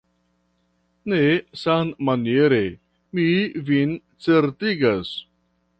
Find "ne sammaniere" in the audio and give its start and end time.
1.11-2.63